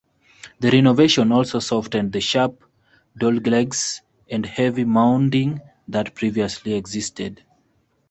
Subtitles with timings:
[0.59, 2.63] The renovation also softened the sharp
[3.19, 7.43] doglegs and heavy mounding that previously existed.